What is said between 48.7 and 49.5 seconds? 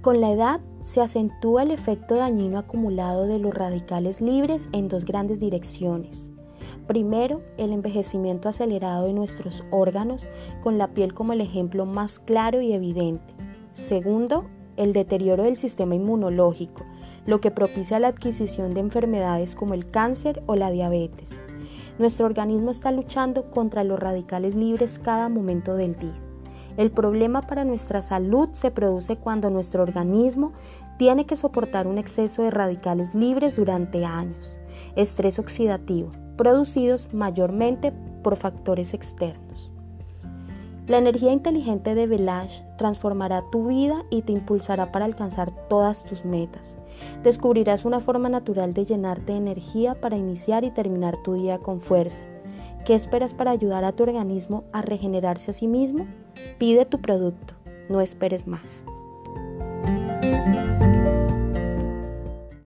de llenarte de